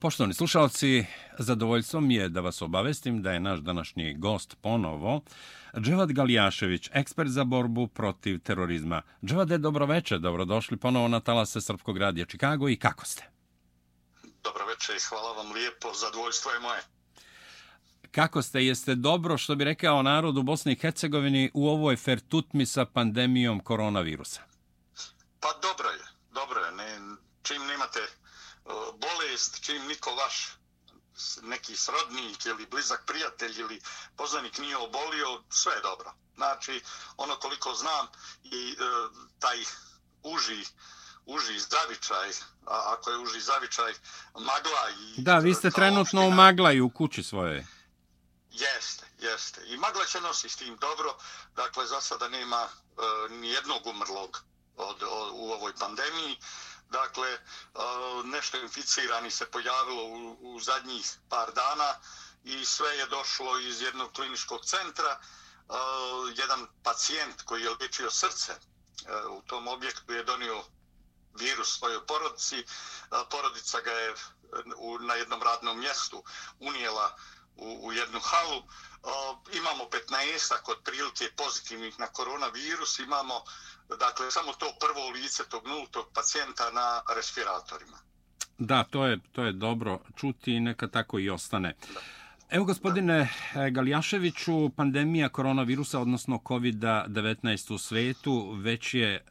[0.00, 1.06] Poštovani slušalci,
[1.38, 5.20] zadovoljstvo mi je da vas obavestim da je naš današnji gost ponovo
[5.80, 9.02] Dževad Galijašević, ekspert za borbu protiv terorizma.
[9.24, 13.24] Dževade, dobroveče, dobrodošli ponovo na talase Srpskog radija Čikago i kako ste?
[14.44, 16.80] Dobroveče i hvala vam lijepo, zadovoljstvo je moje.
[18.10, 18.64] Kako ste?
[18.64, 23.60] Jeste dobro, što bi rekao narod u Bosni i Hercegovini, u ovoj fertutmi sa pandemijom
[23.60, 24.40] koronavirusa?
[25.40, 26.04] Pa dobro je,
[26.34, 26.72] dobro je.
[26.72, 28.23] Ne, čim nemate
[28.94, 30.48] bolest, čim niko vaš
[31.42, 33.80] neki srodnik ili blizak prijatelj ili
[34.16, 36.12] poznanik nije obolio, sve je dobro.
[36.34, 36.82] Znači,
[37.16, 38.06] ono koliko znam
[38.44, 38.76] i e,
[39.38, 39.58] taj
[40.22, 40.64] uži
[41.26, 42.28] uži zavičaj,
[42.66, 43.92] a ako je uži zavičaj,
[44.34, 45.22] magla i...
[45.22, 47.66] Da, vi ste trenutno u maglaju u kući svoje.
[48.50, 49.60] Jeste, jeste.
[49.66, 51.16] I magla će nosi s tim dobro.
[51.56, 54.42] Dakle, za sada nema e, ni jednog umrlog
[54.76, 56.38] od, od, u ovoj pandemiji.
[56.94, 57.38] Dakle, e,
[58.24, 61.94] nešto inficirani se pojavilo u, u zadnjih par dana
[62.44, 65.10] i sve je došlo iz jednog kliničkog centra.
[65.10, 65.20] E,
[66.36, 68.58] jedan pacijent koji je liječio srce e,
[69.26, 70.64] u tom objektu je donio
[71.38, 72.64] virus svojoj porodici.
[73.30, 74.14] Porodica ga je
[74.76, 76.24] u, na jednom radnom mjestu
[76.60, 77.16] unijela
[77.56, 78.62] u, u jednu halu.
[79.52, 82.98] Imamo 15 kod prilike pozitivnih na koronavirus.
[82.98, 83.44] Imamo
[83.88, 87.98] dakle, samo to prvo lice tog nultog pacijenta na respiratorima.
[88.58, 91.74] Da, to je, to je dobro čuti i neka tako i ostane.
[91.94, 92.00] Da.
[92.50, 93.70] Evo, gospodine da.
[93.70, 99.24] Galjaševiću, pandemija koronavirusa, odnosno COVID-19 u svetu, već je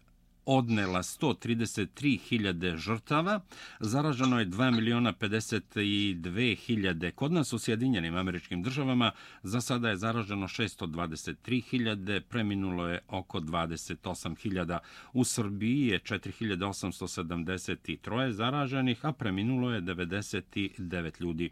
[0.45, 3.39] odnela 133.000 žrtava,
[3.79, 9.11] zaraženo je 2 miliona 52.000 kod nas u Sjedinjenim američkim državama,
[9.43, 14.77] za sada je zaraženo 623.000, preminulo je oko 28.000.
[15.13, 21.49] U Srbiji je 4.873 zaraženih, a preminulo je 99 ljudi.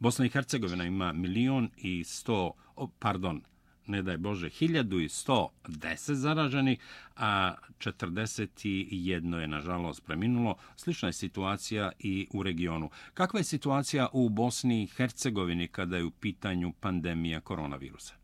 [0.00, 2.52] Bosna i Hercegovina ima milion i sto,
[2.98, 3.42] pardon,
[3.86, 6.78] ne daj Bože, 1110 zaraženih,
[7.16, 10.56] a 41 je nažalost preminulo.
[10.76, 12.90] Slična je situacija i u regionu.
[13.14, 18.14] Kakva je situacija u Bosni i Hercegovini kada je u pitanju pandemija koronavirusa?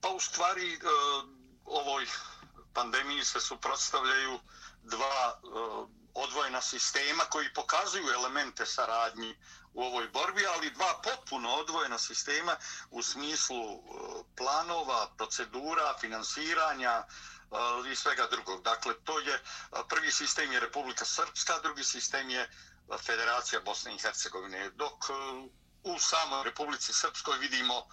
[0.00, 0.78] Pa u stvari e,
[1.64, 2.04] ovoj
[2.72, 4.38] pandemiji se suprotstavljaju
[4.84, 9.36] dva e, odvojena sistema koji pokazuju elemente saradnji
[9.74, 12.56] u ovoj borbi, ali dva potpuno odvojena sistema
[12.90, 13.78] u smislu e,
[14.36, 17.06] planova, procedura, finansiranja e,
[17.92, 18.62] i svega drugog.
[18.62, 19.40] Dakle, to je e,
[19.88, 22.50] prvi sistem je Republika Srpska, drugi sistem je
[23.06, 24.70] Federacija Bosne i Hercegovine.
[24.70, 25.04] Dok
[25.82, 27.86] u samoj Republici Srpskoj vidimo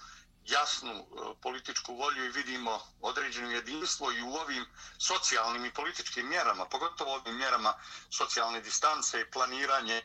[0.48, 1.06] jasnu e,
[1.42, 4.66] političku volju i vidimo određeno jedinstvo i u ovim
[4.98, 7.74] socijalnim i političkim mjerama, pogotovo ovim mjerama
[8.10, 10.04] socijalne distance i planiranje e,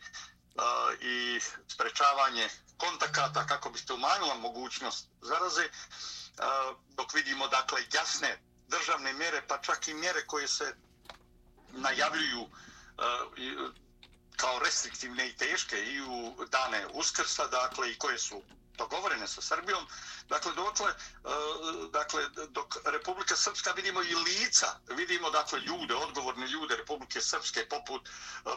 [1.01, 5.69] i sprečavanje kontakata kako bi se umanjila mogućnost zaraze, e,
[6.87, 10.75] dok vidimo dakle jasne državne mjere, pa čak i mjere koje se
[11.71, 12.49] najavljuju
[14.35, 18.41] kao restriktivne i teške i u dane uskrsa, dakle i koje su
[18.77, 19.87] dogovorene sa Srbijom.
[20.29, 20.95] Dakle, dokle, e,
[21.91, 28.09] dakle, dok Republika Srpska vidimo i lica, vidimo dakle ljude, odgovorne ljude Republike Srpske, poput
[28.09, 28.11] e,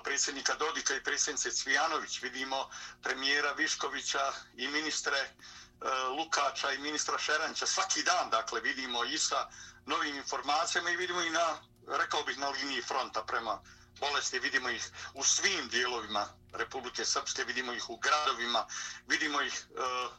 [0.05, 2.69] predsjednika Dodika i predsjednice Cvijanović, vidimo
[3.03, 5.31] premijera Viškovića i ministre e,
[6.19, 7.67] Lukača i ministra Šeranća.
[7.67, 9.49] Svaki dan, dakle, vidimo i sa
[9.87, 11.57] novim informacijama i vidimo i na,
[11.89, 13.61] rekao bih, na liniji fronta prema
[14.01, 18.67] bolesti, vidimo ih u svim dijelovima Republike Srpske, vidimo ih u gradovima,
[19.07, 20.13] vidimo ih uh,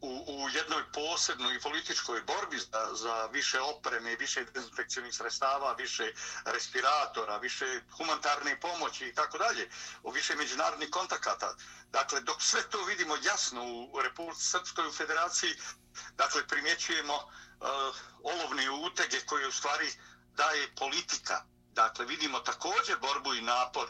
[0.00, 6.12] u, u jednoj posebnoj političkoj borbi za, za više opreme, više dezinfekcijnih sredstava, više
[6.44, 9.68] respiratora, više humanitarne pomoći i tako dalje,
[10.02, 11.54] u više međunarodnih kontakata.
[11.90, 15.54] Dakle, dok sve to vidimo jasno u Republike Srpskoj u federaciji,
[16.16, 19.92] dakle, primjećujemo uh, olovne utege koje u stvari
[20.36, 23.88] daje politika Dakle, vidimo također borbu i napor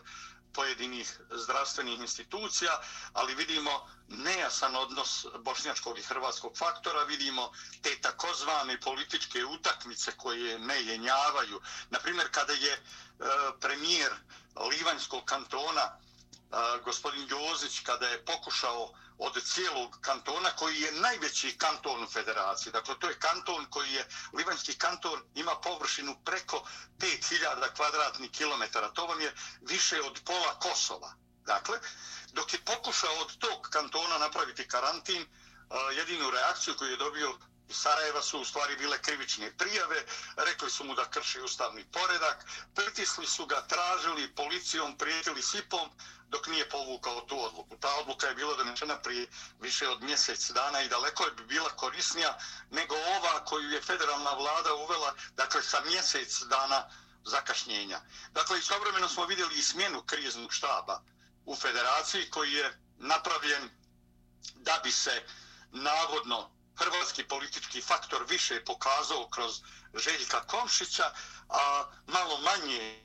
[0.53, 2.80] pojedinih zdravstvenih institucija,
[3.12, 3.71] ali vidimo
[4.09, 11.60] nejasan odnos bošnjačkog i hrvatskog faktora, vidimo te takozvane političke utakmice koje ne jenjavaju.
[11.91, 12.80] Naprimjer, kada je e,
[13.60, 14.12] premijer
[14.71, 15.97] Livanjskog kantona, e,
[16.84, 22.72] gospodin Jozić, kada je pokušao od cijelog kantona koji je najveći kanton u federaciji.
[22.72, 26.67] Dakle, to je kanton koji je, Livanjski kanton ima površinu preko
[26.99, 28.91] 5000 kvadratnih kilometara.
[28.91, 31.13] To vam je više od pola Kosova.
[31.45, 31.78] Dakle,
[32.33, 35.27] dok je pokušao od tog kantona napraviti karantin,
[35.97, 37.39] jedinu reakciju koju je dobio
[37.72, 40.05] Sarajeva su u stvari bile krivične prijave,
[40.37, 42.45] rekli su mu da krši ustavni poredak,
[42.75, 45.91] pritisli su ga, tražili policijom, prijetili sipom,
[46.28, 47.77] dok nije povukao tu odluku.
[47.77, 49.27] Ta odluka je bila donešena prije
[49.61, 52.39] više od mjesec dana i daleko je bi bila korisnija
[52.71, 56.91] nego ova koju je federalna vlada uvela, dakle sa mjesec dana
[57.25, 58.01] zakašnjenja.
[58.33, 61.03] Dakle, i sovremeno smo vidjeli i smjenu kriznog štaba
[61.45, 63.71] u federaciji koji je napravljen
[64.55, 65.22] da bi se
[65.72, 69.60] navodno hrvatski politički faktor više pokazao kroz
[69.94, 71.12] Željka Komšića,
[71.48, 73.04] a malo manje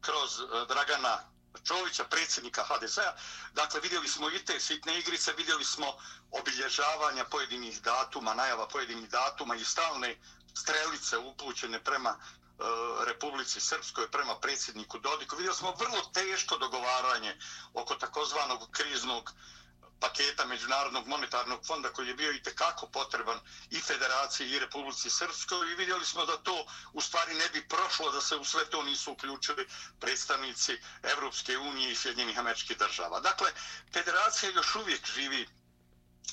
[0.00, 1.18] kroz e, Dragana
[1.64, 3.14] Čovića, predsjednika HDZ-a.
[3.52, 5.86] Dakle, vidjeli smo i te sitne igrice, vidjeli smo
[6.30, 10.16] obilježavanja pojedinih datuma, najava pojedinih datuma i stalne
[10.54, 12.16] strelice upućene prema e,
[13.06, 15.36] Republici Srpskoj, prema predsjedniku Dodiku.
[15.36, 17.38] Vidjeli smo vrlo teško dogovaranje
[17.74, 19.32] oko takozvanog kriznog
[20.00, 25.72] paketa Međunarodnog monetarnog fonda koji je bio i tekako potreban i Federaciji i Republici Srpskoj
[25.72, 28.82] i vidjeli smo da to u stvari ne bi prošlo da se u sve to
[28.82, 29.68] nisu uključili
[30.00, 33.20] predstavnici Evropske unije i Sjedinjenih američkih država.
[33.20, 33.52] Dakle,
[33.92, 35.48] Federacija još uvijek živi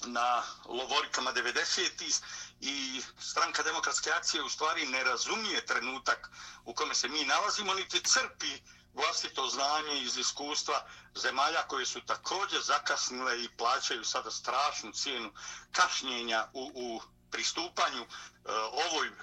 [0.06, 2.22] na lovorikama 90.
[2.62, 6.30] i stranka demokratske akcije u stvari ne razumije trenutak
[6.66, 8.62] u kome se mi nalazimo, niti crpi
[8.98, 10.86] vlastito znanje iz iskustva
[11.16, 15.32] zemalja koje su također zakasnile i plaćaju sada strašnu cijenu
[15.72, 17.02] kašnjenja u, u
[17.32, 18.10] pristupanju uh,
[18.86, 19.16] ovoj, uh,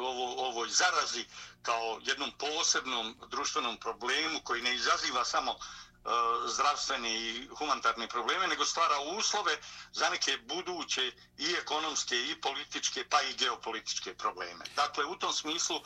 [0.00, 1.24] ovo, ovoj zarazi
[1.62, 5.56] kao jednom posebnom društvenom problemu koji ne izaziva samo
[6.04, 9.56] E, zdravstveni i humanitarni probleme, nego stvara uslove
[9.92, 14.64] za neke buduće i ekonomske i političke pa i geopolitičke probleme.
[14.76, 15.80] Dakle, u tom smislu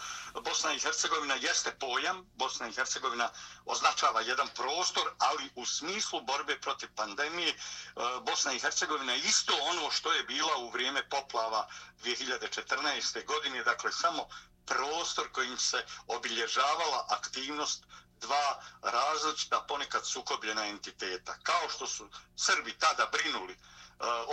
[0.45, 3.31] Bosna i Hercegovina jeste pojam, Bosna i Hercegovina
[3.65, 7.57] označava jedan prostor, ali u smislu borbe protiv pandemije e,
[8.23, 11.69] Bosna i Hercegovina isto ono što je bila u vrijeme poplava
[12.05, 13.25] 2014.
[13.25, 14.29] godine, dakle samo
[14.67, 17.85] prostor kojim se obilježavala aktivnost
[18.27, 21.37] dva različita, ponekad sukobljena entiteta.
[21.43, 23.59] Kao što su Srbi tada brinuli eh,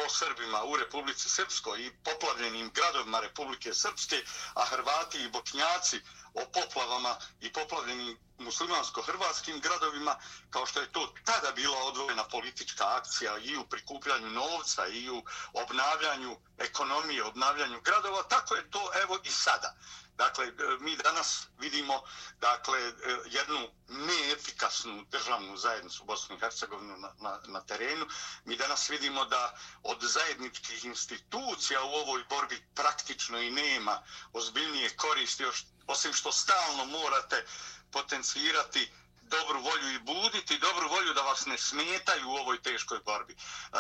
[0.04, 4.24] o Srbima u Republici Srpskoj i poplavljenim gradovima Republike Srpske,
[4.54, 6.02] a Hrvati i Bošnjaci
[6.34, 10.16] o poplavama i poplavljenim muslimansko-hrvatskim gradovima,
[10.50, 15.24] kao što je to tada bila odvojena politička akcija i u prikupljanju novca i u
[15.54, 19.76] obnavljanju ekonomije, obnavljanju gradova, tako je to evo i sada.
[20.18, 22.02] Dakle, e, mi danas vidimo
[22.40, 22.94] dakle, e,
[23.26, 28.06] jednu neefikasnu državnu zajednicu u Bosni i Hercegovini na, na, na terenu.
[28.46, 35.46] Mi danas vidimo da od zajedničkih institucija u ovoj borbi praktično i nema ozbiljnije koristi,
[35.92, 37.46] osim što stalno morate
[37.92, 38.92] potencirati
[39.32, 43.36] dobru volju i buditi dobru volju da vas ne smetaju u ovoj teškoj borbi.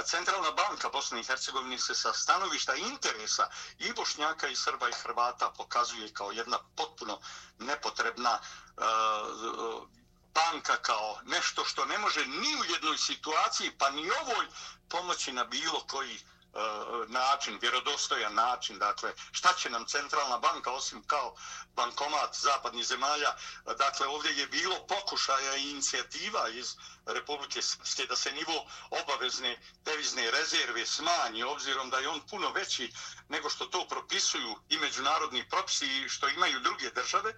[0.05, 3.49] Centralna banka Bosne i Hercegovine se sa stanovišta interesa
[3.79, 7.19] i Bošnjaka i Srba i Hrvata pokazuje kao jedna potpuno
[7.59, 9.87] nepotrebna uh,
[10.33, 14.45] banka kao nešto što ne može ni u jednoj situaciji pa ni ovoj
[14.89, 16.19] pomoći na bilo koji
[16.53, 16.59] E,
[17.07, 21.35] način, vjerodostojan način, dakle, šta će nam centralna banka osim kao
[21.75, 23.35] bankomat zapadnih zemalja,
[23.77, 26.75] dakle, ovdje je bilo pokušaja i inicijativa iz
[27.05, 32.91] Republike Srpske da se nivo obavezne devizne rezerve smanji, obzirom da je on puno veći
[33.29, 37.33] nego što to propisuju i međunarodni propisi i što imaju druge države,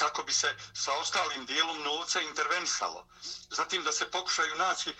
[0.00, 3.06] kako bi se sa ostalim dijelom novca intervenisalo.
[3.50, 4.94] Zatim da se pokušaju naći e,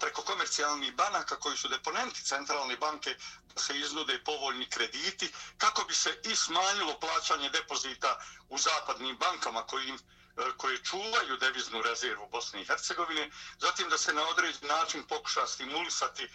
[0.00, 3.16] preko komercijalnih banaka koji su deponenti centralne banke
[3.54, 9.62] da se iznude povoljni krediti kako bi se i smanjilo plaćanje depozita u zapadnim bankama
[9.62, 9.98] koji im
[10.36, 15.46] E, koje čuvaju deviznu rezervu Bosne i Hercegovine, zatim da se na određen način pokuša
[15.46, 16.28] stimulisati e,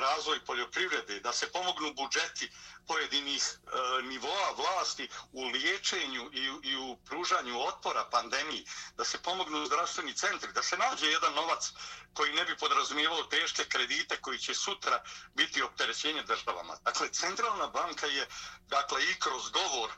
[0.00, 2.50] razvoj poljoprivrede, da se pomognu budžeti
[2.86, 10.14] pojedinih e, nivoa vlasti u liječenju i, u pružanju otpora pandemiji, da se pomognu zdravstveni
[10.14, 11.72] centri, da se nađe jedan novac
[12.14, 15.02] koji ne bi podrazumijevao teške kredite koji će sutra
[15.34, 16.76] biti opterećenje državama.
[16.84, 18.26] Dakle, centralna banka je
[18.68, 19.90] dakle, i kroz govor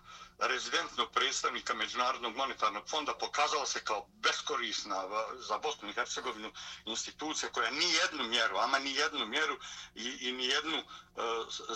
[0.46, 5.04] rezidentnog predstavnika Međunarodnog monetarnog fonda pokazala se kao beskorisna
[5.48, 6.52] za Bosnu i Hercegovinu
[6.84, 9.58] institucija koja ni jednu mjeru, ama ni jednu mjeru
[9.94, 10.84] i, i ni jednu e,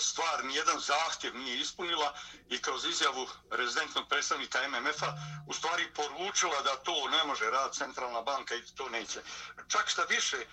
[0.01, 2.15] stvar, ni jedan zahtjev nije ispunila
[2.49, 5.13] i kroz izjavu rezidentnog predstavnika MMF-a
[5.47, 9.21] u stvari poručila da to ne može rad centralna banka i to neće.
[9.69, 10.45] Čak šta više, e,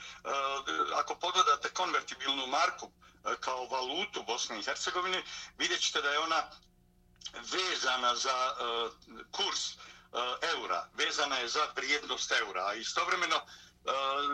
[0.94, 5.24] ako pogledate konvertibilnu marku e, kao valutu Bosne i Hercegovine,
[5.58, 6.44] vidjet ćete da je ona
[7.34, 8.92] vezana za uh,
[9.32, 9.76] kurs
[10.16, 12.66] e, eura, vezana je za prijednost eura.
[12.68, 13.42] A istovremeno e,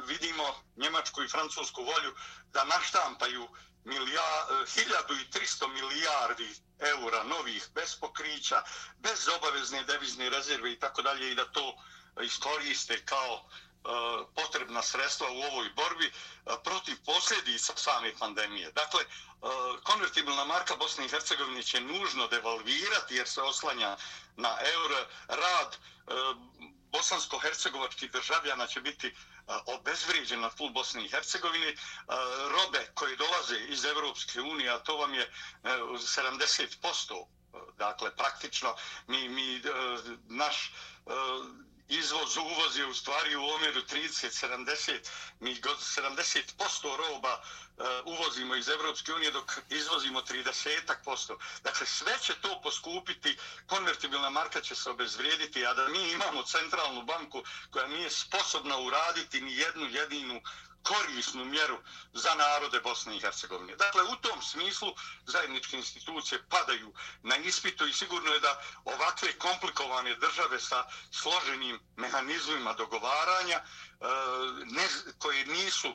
[0.08, 2.16] vidimo njemačku i francusku volju
[2.54, 3.48] da naštampaju
[3.84, 8.64] milija, 1300 milijardi eura novih bez pokrića,
[8.98, 11.76] bez obavezne devizne rezerve i tako dalje i da to
[12.22, 13.50] iskoriste kao
[13.82, 13.90] E,
[14.36, 16.12] potrebna sredstva u ovoj borbi e,
[16.64, 18.72] protiv posljedica same pandemije.
[18.72, 19.08] Dakle, e,
[19.84, 23.98] konvertibilna marka Bosne i Hercegovine će nužno devalvirati jer se oslanja
[24.36, 24.96] na euro.
[25.28, 25.78] Rad
[26.92, 29.16] bosansko-hercegovačkih državljana će biti
[29.66, 31.76] obezvrijeđen na tlu Bosne i Hercegovine.
[32.50, 35.32] Robe koje dolaze iz Evropske unije, a to vam je
[35.64, 37.26] 70%,
[37.78, 38.76] dakle, praktično,
[39.08, 39.62] mi, mi
[40.28, 40.74] naš
[41.92, 45.00] izvoz, uvoz je u stvari u omjeru 30-70,
[45.40, 47.42] mi 70% roba
[47.78, 51.36] uh, uvozimo iz Evropske unije dok izvozimo 30%.
[51.64, 57.02] Dakle, sve će to poskupiti, konvertibilna marka će se obezvrijediti, a da mi imamo centralnu
[57.02, 60.42] banku koja nije sposobna uraditi ni jednu jedinu
[60.84, 61.78] korisnu mjeru
[62.14, 63.76] za narode Bosne i Hercegovine.
[63.76, 64.96] Dakle, u tom smislu
[65.26, 72.74] zajedničke institucije padaju na ispitu i sigurno je da ovakve komplikovane države sa složenim mehanizmima
[72.74, 73.64] dogovaranja e,
[74.66, 74.88] ne,
[75.20, 75.94] koje nisu e,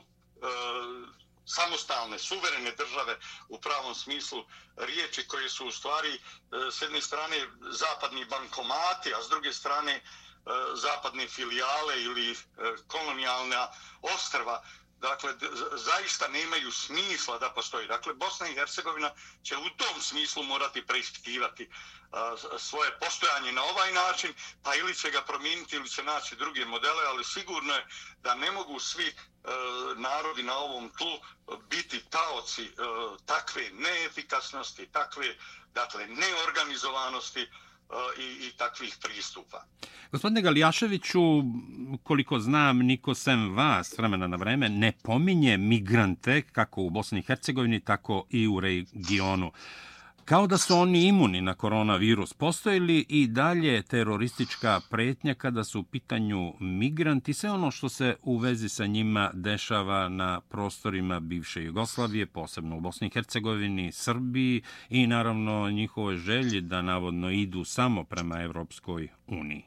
[1.45, 4.45] samostalne, suverene države u pravom smislu
[4.77, 6.19] riječi koje su u stvari e,
[6.71, 10.01] s jedne strane zapadni bankomati, a s druge strane
[10.47, 12.35] E, zapadne filijale ili e,
[12.87, 13.67] kolonijalna
[14.01, 14.63] ostrva
[14.99, 15.33] dakle,
[15.71, 17.87] zaista nemaju smisla da postoji.
[17.87, 19.11] Dakle, Bosna i Hercegovina
[19.43, 21.67] će u tom smislu morati preispitivati e,
[22.59, 27.05] svoje postojanje na ovaj način, pa ili će ga promijeniti ili će naći druge modele,
[27.07, 27.87] ali sigurno je
[28.21, 29.15] da ne mogu svi
[29.95, 31.19] narodi na ovom tlu
[31.69, 32.71] biti taoci
[33.25, 35.35] takve neefikasnosti, takve
[35.73, 37.49] dakle, neorganizovanosti,
[38.19, 39.63] i, i takvih pristupa.
[40.11, 41.19] Gospodine Galijaševiću,
[42.03, 47.21] koliko znam, niko sem vas vremena na vreme ne pominje migrante kako u Bosni i
[47.21, 49.51] Hercegovini, tako i u regionu
[50.27, 52.33] kao da su oni imuni na koronavirus.
[52.33, 58.15] Postoji li i dalje teroristička pretnja kada su u pitanju migranti, sve ono što se
[58.21, 64.63] u vezi sa njima dešava na prostorima bivše Jugoslavije, posebno u Bosni i Hercegovini, Srbiji
[64.89, 69.65] i naravno njihove želje da navodno idu samo prema Evropskoj uniji?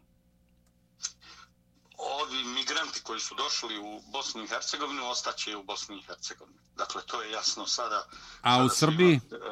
[1.99, 6.59] Ovi migranti koji su došli u Bosnu i Hercegovinu ostaće u Bosni i Hercegovini.
[6.77, 8.05] Dakle, to je jasno sada.
[8.41, 9.21] A sada u Srbiji?
[9.21, 9.47] Svima,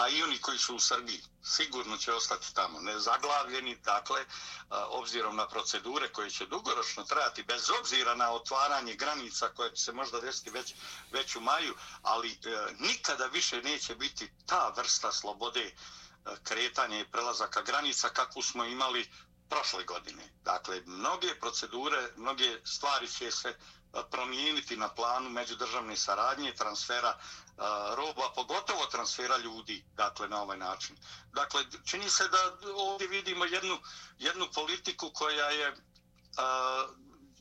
[0.00, 4.24] pa i oni koji su u Srbiji sigurno će ostati tamo nezaglavljeni, dakle,
[4.70, 9.92] obzirom na procedure koje će dugoročno trajati, bez obzira na otvaranje granica koje će se
[9.92, 10.74] možda desiti već,
[11.12, 12.36] već u maju, ali e,
[12.78, 15.72] nikada više neće biti ta vrsta slobode e,
[16.44, 19.10] kretanja i prelazaka granica kakvu smo imali
[19.48, 20.28] prošle godine.
[20.44, 23.54] Dakle, mnoge procedure, mnoge stvari će se
[23.94, 27.62] Eh, promijeniti na planu međudržavne saradnje, transfera eh,
[27.96, 30.96] roba, pogotovo transfera ljudi, dakle, na ovaj način.
[31.32, 33.78] Dakle, čini se da ovdje vidimo jednu,
[34.18, 35.76] jednu politiku koja je uh,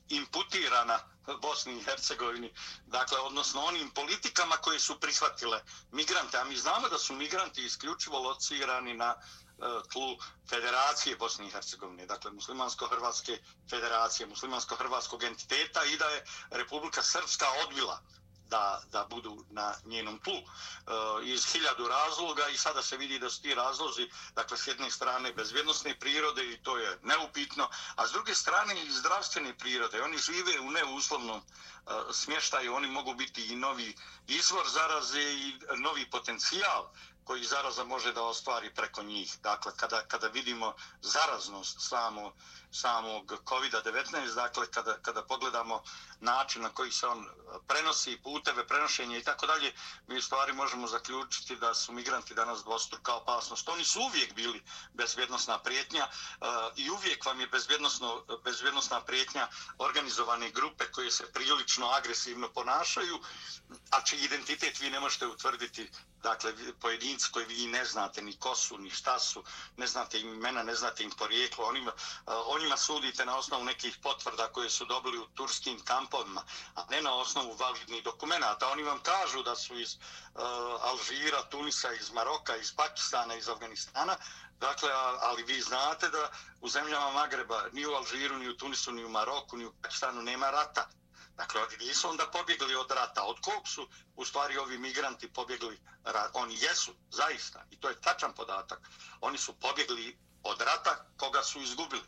[0.10, 1.00] imputirana
[1.42, 2.54] Bosni i Hercegovini,
[2.86, 8.20] dakle, odnosno onim politikama koje su prihvatile migrante, a mi znamo da su migranti isključivo
[8.20, 9.16] locirani na
[9.60, 10.18] E, tlu
[10.50, 13.40] Federacije Bosne i Hercegovine, dakle muslimansko-hrvatske
[13.70, 18.02] federacije, muslimansko-hrvatskog entiteta i da je Republika Srpska odbila
[18.50, 20.44] da, da budu na njenom tlu e,
[21.24, 25.34] iz hiljadu razloga i sada se vidi da su ti razlozi, dakle, s jedne strane
[25.34, 30.04] bezvjednostne prirode i to je neupitno, a s druge strane i zdravstvene prirode.
[30.04, 31.44] Oni žive u neuslovnom e,
[32.14, 33.96] smještaju, oni mogu biti i novi
[34.28, 36.92] izvor zaraze i novi potencijal
[37.30, 39.38] koji zaraza može da ostvari preko njih.
[39.44, 42.34] Dakle, kada, kada vidimo zaraznost samo,
[42.72, 45.84] samog COVID-19, dakle, kada, kada pogledamo
[46.20, 47.28] način na koji se on
[47.68, 49.74] prenosi, puteve, prenošenje i tako dalje,
[50.08, 53.70] mi u stvari možemo zaključiti da su migranti danas dvostruka opasnost.
[53.70, 60.52] Oni su uvijek bili bezvjednostna prijetnja uh, i uvijek vam je bezvjednostno, bezvjednostna prijetnja organizovane
[60.52, 63.20] grupe koje se prilično agresivno ponašaju,
[63.92, 65.92] a čiji identitet vi ne možete utvrditi
[66.24, 69.44] dakle, pojedinci koji vi ne znate ni ko su, ni šta su,
[69.78, 71.92] ne znate im imena, ne znate im porijeklo, onima,
[72.26, 76.44] onima sudite na osnovu nekih potvrda koje su dobili u turskim kampovima,
[76.76, 78.70] a ne na osnovu validnih dokumenta.
[78.72, 80.42] Oni vam kažu da su iz uh,
[80.82, 84.18] Alžira, Tunisa, iz Maroka, iz Pakistana, iz Afganistana,
[84.60, 84.90] Dakle,
[85.22, 89.10] ali vi znate da u zemljama Magreba, ni u Alžiru, ni u Tunisu, ni u
[89.10, 90.90] Maroku, ni u Pakistanu nema rata.
[91.40, 93.24] Dakle, oni nisu onda pobjegli od rata.
[93.24, 95.80] Od kog su u stvari ovi migranti pobjegli?
[96.34, 97.66] Oni jesu, zaista.
[97.72, 98.80] I to je tačan podatak.
[99.22, 102.04] Oni su pobjegli od rata koga su izgubili.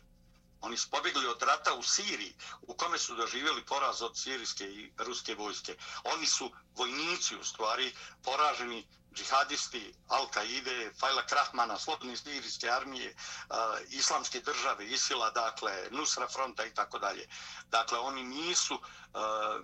[0.62, 4.92] Oni su pobjegli od rata u Siriji, u kome su doživjeli poraz od sirijske i
[4.98, 5.76] ruske vojske.
[6.04, 13.56] Oni su vojnici, u stvari, poraženi džihadisti Al-Qaide, Fajla Krahmana, Slobodne sirijske armije, uh,
[13.90, 17.28] islamske države, Isila, dakle, Nusra fronta i tako dalje.
[17.70, 18.80] Dakle, oni nisu uh,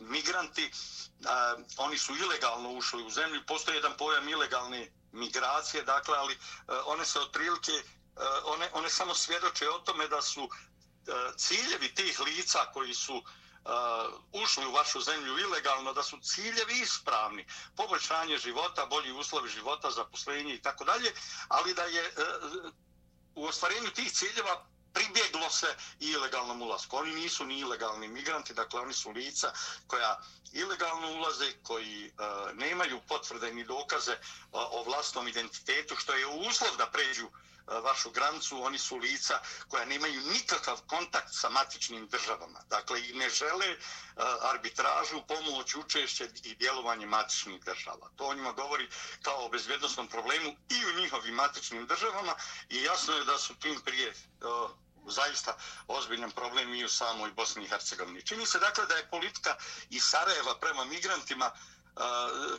[0.00, 0.70] migranti,
[1.20, 3.46] uh, oni su ilegalno ušli u zemlju.
[3.46, 6.38] Postoji jedan pojam ilegalne migracije, dakle, ali
[6.84, 7.72] one se otprilike,
[8.44, 10.50] one, one samo svjedoče o tome da su uh,
[11.08, 16.78] E, ciljevi tih lica koji su uh, ušli u vašu zemlju ilegalno, da su ciljevi
[16.80, 17.46] ispravni,
[17.76, 21.12] poboljšanje života, bolji uslovi života, zaposlenje i tako dalje,
[21.48, 22.72] ali da je uh,
[23.34, 26.96] u ostvarenju tih ciljeva pribjeglo se ilegalnom ulazku.
[26.96, 29.52] Oni nisu ni ilegalni migranti, dakle oni su lica
[29.86, 30.20] koja
[30.52, 34.16] ilegalno ulaze, koji uh, nemaju potvrde ni dokaze
[34.52, 37.32] o vlastnom identitetu, što je uslov da pređu uh,
[37.70, 42.60] Eh, vašu granicu, oni su lica koja nemaju nikakav kontakt sa matičnim državama.
[42.70, 43.78] Dakle, i ne žele eh,
[44.42, 48.10] arbitražu, pomoć, učešće i djelovanje matičnih država.
[48.16, 48.88] To o njima govori
[49.22, 52.34] kao o bezbjednostnom problemu i u njihovim matičnim državama
[52.68, 54.14] i jasno je da su tim prije eh,
[55.08, 55.56] zaista
[55.88, 58.26] ozbiljan problem i u samoj Bosni i Hercegovini.
[58.26, 59.56] Čini se dakle da je politika
[59.90, 61.50] i Sarajeva prema migrantima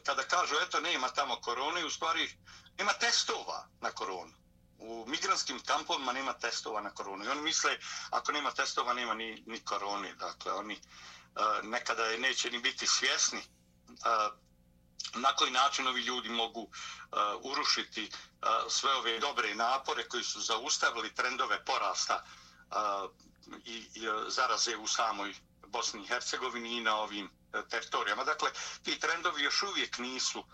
[0.04, 2.38] kada kažu eto nema tamo korone, u stvari
[2.78, 4.39] nema testova na koronu
[4.80, 7.26] u migranskim kampovima nema testova na koronu.
[7.26, 7.78] I oni misle,
[8.10, 10.14] ako nema testova, nema ni, ni korone.
[10.14, 10.80] Dakle, oni
[11.36, 14.36] uh, nekada je neće ni biti svjesni uh,
[15.14, 16.70] na koji način ovi ljudi mogu uh,
[17.42, 22.24] urušiti uh, sve ove dobre napore koji su zaustavili trendove porasta
[22.72, 23.12] uh,
[23.66, 25.34] i, i zaraze u samoj
[25.68, 28.24] Bosni i Hercegovini i na ovim uh, teritorijama.
[28.24, 28.52] Dakle,
[28.84, 30.46] ti trendovi još uvijek nisu uh,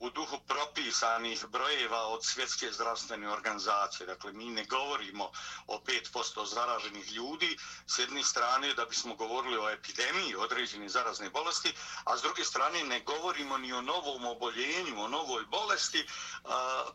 [0.00, 4.06] u duhu propisanih brojeva od svjetske zdravstvene organizacije.
[4.06, 5.30] Dakle, mi ne govorimo
[5.66, 5.80] o
[6.14, 11.72] 5% zaraženih ljudi s jedne strane da bismo govorili o epidemiji određene zarazne bolesti,
[12.04, 16.06] a s druge strane ne govorimo ni o novom oboljenju, o novoj bolesti,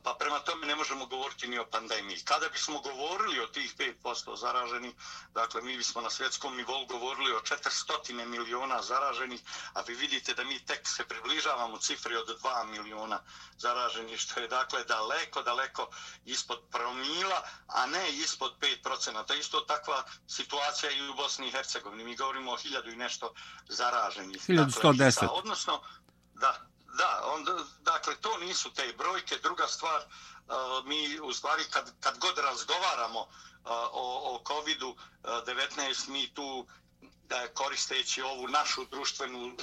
[0.03, 2.22] pa prema tome ne možemo govoriti ni o pandemiji.
[2.25, 4.93] Kada bismo govorili o tih 5% zaraženih,
[5.33, 9.41] dakle, mi bismo na svjetskom nivou govorili o 400 miliona zaraženih,
[9.74, 13.20] a vi vidite da mi tek se približavamo cifri od 2 miliona miliona
[13.58, 15.90] zaraženih, što je dakle daleko, daleko
[16.25, 19.25] ispod promila, a ne ispod 5%.
[19.25, 22.03] To je isto takva situacija i u Bosni i Hercegovini.
[22.03, 23.34] Mi govorimo o hiljadu i nešto
[23.70, 24.50] zaraženih.
[24.50, 24.98] 1110.
[24.98, 25.82] Dakle, odnosno,
[26.34, 26.56] da,
[26.98, 27.46] da, on,
[27.82, 29.38] dakle, to nisu te brojke.
[29.44, 33.27] Druga stvar, uh, mi u stvari kad, kad god razgovaramo uh,
[33.92, 36.68] o, o COVID-19, mi tu
[37.24, 39.56] da koristeći ovu našu društvenu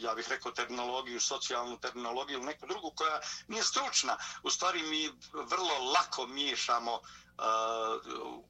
[0.00, 4.16] ja bih rekao terminologiju, socijalnu terminologiju ili neku drugu koja nije stručna.
[4.42, 7.02] U stvari mi vrlo lako miješamo uh,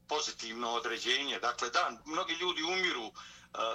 [0.09, 1.39] pozitivno određenje.
[1.39, 3.15] Dakle, da, mnogi ljudi umiru uh,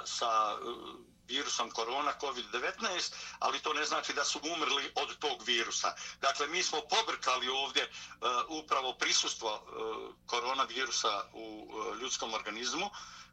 [0.06, 0.96] sa uh,
[1.28, 5.96] virusom korona COVID-19, ali to ne znači da su umrli od tog virusa.
[6.22, 8.28] Dakle, mi smo pobrkali ovdje uh,
[8.64, 12.90] upravo prisustvo uh, koronavirusa u uh, ljudskom organizmu.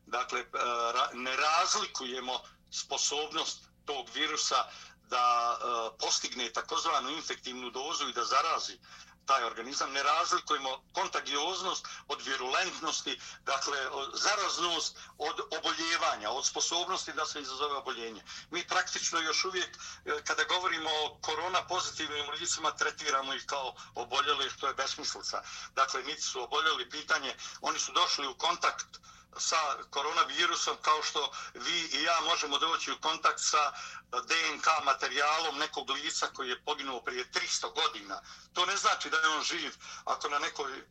[0.06, 0.46] Dakle, uh,
[0.94, 4.64] ra ne razlikujemo sposobnost tog virusa
[5.08, 8.78] da e, postigne takozvanu infektivnu dozu i da zarazi
[9.26, 13.78] taj organizam, ne razlikujemo kontagioznost od virulentnosti, dakle
[14.14, 18.22] zaraznost od oboljevanja, od sposobnosti da se izazove oboljenje.
[18.50, 19.68] Mi praktično još uvijek,
[20.04, 25.42] e, kada govorimo o korona pozitivnim licima, tretiramo ih kao oboljeli, što je besmislica.
[25.74, 29.56] Dakle, niti su oboljeli pitanje, oni su došli u kontakt uh, sa
[29.90, 33.72] koronavirusom kao što vi i ja možemo doći u kontakt sa
[34.10, 38.22] DNK materijalom nekog lica koji je poginuo prije 300 godina.
[38.52, 39.72] To ne znači da je on živ
[40.04, 40.82] ako na nekoj e,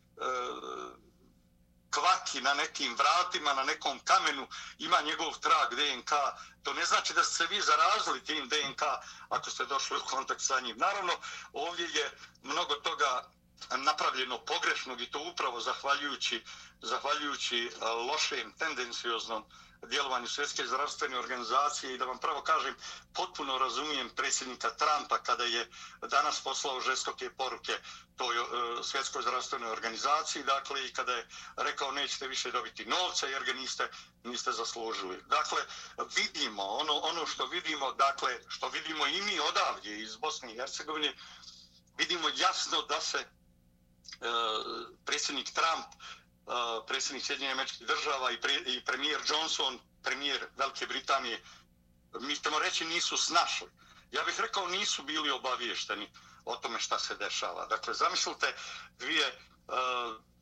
[1.92, 4.48] kvaki, na nekim vratima, na nekom kamenu
[4.80, 6.12] ima njegov trag DNK.
[6.64, 8.82] To ne znači da ste se vi zarazili tim DNK
[9.30, 10.78] ako ste došli u kontakt sa njim.
[10.78, 11.14] Naravno,
[11.54, 12.12] ovdje je
[12.44, 13.32] mnogo toga
[13.78, 16.44] napravljeno pogrešnog i to upravo zahvaljujući,
[16.82, 19.44] zahvaljujući e, lošem, tendencijoznom
[19.88, 22.76] djelovanju svjetske zdravstvene organizacije i da vam pravo kažem,
[23.14, 25.70] potpuno razumijem predsjednika Trumpa kada je
[26.02, 27.80] danas poslao žestoke poruke
[28.16, 28.46] toj uh,
[28.86, 33.90] svjetskoj zdravstvenoj organizaciji, dakle i kada je rekao nećete više dobiti novca jer ga niste,
[34.24, 35.24] niste zaslužili.
[35.28, 35.62] Dakle,
[36.16, 41.14] vidimo, ono, ono što vidimo, dakle, što vidimo i mi odavdje iz Bosne i Hercegovine,
[41.98, 43.26] vidimo jasno da se
[45.06, 45.98] predsjednik Trump, e,
[46.88, 51.44] predsjednik Sjedinjenih američkih država i, pre, i premijer Johnson, premijer Velike Britanije,
[52.20, 53.68] mi ćemo reći nisu snašli.
[54.12, 56.10] Ja bih rekao nisu bili obaviješteni
[56.46, 57.66] o tome šta se dešava.
[57.66, 58.56] Dakle, zamislite
[59.00, 59.76] dvije uh,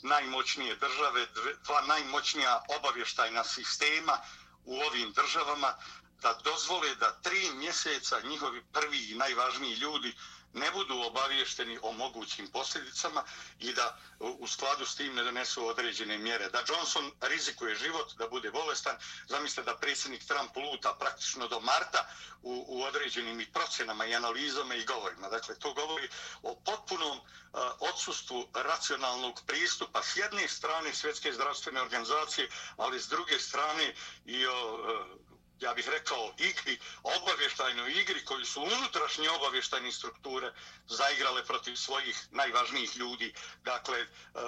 [0.02, 1.28] najmoćnije države,
[1.64, 4.18] dva najmoćnija obavještajna sistema
[4.64, 5.74] u ovim državama,
[6.22, 10.14] da dozvole da tri mjeseca njihovi prvi i najvažniji ljudi
[10.54, 13.24] ne budu obaviješteni o mogućim posljedicama
[13.60, 16.50] i da u skladu s tim ne donesu određene mjere.
[16.50, 22.08] Da Johnson rizikuje život, da bude bolestan, zamislite da predsjednik Trump luta praktično do marta
[22.42, 25.30] u, u određenim i procjenama i analizama i govorima.
[25.30, 26.10] Dakle, to govori
[26.42, 33.40] o potpunom uh, odsustvu racionalnog pristupa s jedne strane svjetske zdravstvene organizacije, ali s druge
[33.40, 33.94] strane
[34.26, 35.29] i o uh,
[35.60, 40.54] ja bih rekao, igri, obavještajnoj igri koji su unutrašnje obavještajne strukture
[40.88, 43.34] zaigrale protiv svojih najvažnijih ljudi.
[43.63, 44.08] Dakle, e,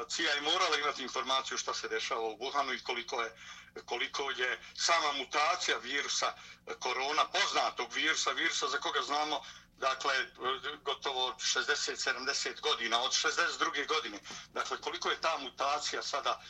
[0.09, 3.31] CIA je morala imati informaciju šta se dešava u Wuhanu i koliko je,
[3.85, 6.33] koliko je sama mutacija virusa
[6.67, 9.41] e, korona, poznatog virusa, virusa za koga znamo
[9.77, 10.27] dakle, e,
[10.83, 13.87] gotovo 60-70 godina, od 62.
[13.87, 14.19] godine.
[14.53, 16.41] Dakle, koliko je ta mutacija sada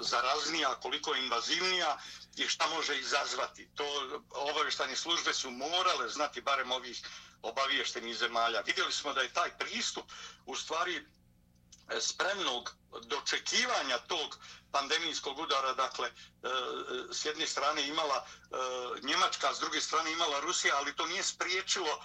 [0.00, 1.98] zaraznija, koliko je invazivnija
[2.36, 3.68] i šta može izazvati.
[3.74, 3.84] To
[4.30, 7.02] obavještanje službe su morale znati barem ovih
[7.42, 8.60] obaviještenih zemalja.
[8.60, 10.04] Vidjeli smo da je taj pristup
[10.46, 11.06] u stvari
[12.00, 14.38] spremnog dočekivanja tog
[14.72, 16.12] pandemijskog udara, dakle, e,
[17.12, 18.56] s jedne strane imala e,
[19.02, 22.00] Njemačka, s druge strane imala Rusija, ali to nije spriječilo e,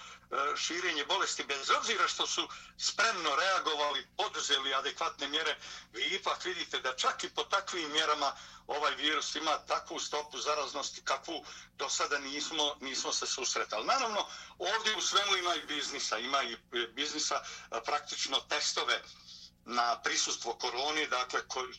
[0.56, 2.48] širenje bolesti, bez obzira što su
[2.78, 5.56] spremno reagovali, poduzeli adekvatne mjere,
[5.92, 8.32] vi ipak vidite da čak i po takvim mjerama
[8.66, 11.44] ovaj virus ima takvu stopu zaraznosti kakvu
[11.76, 13.86] do sada nismo, nismo se susretali.
[13.86, 14.26] Naravno,
[14.58, 16.56] ovdje u svemu ima i biznisa, ima i
[16.94, 17.42] biznisa
[17.84, 19.02] praktično testove
[19.64, 21.74] na prisustvo koroni, dakle, koji,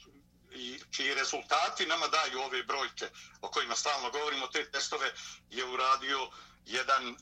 [0.51, 3.09] i čiji rezultati nama daju ove brojke
[3.41, 5.13] o kojima stalno govorimo, te testove
[5.49, 6.29] je uradio
[6.65, 7.15] jedan e,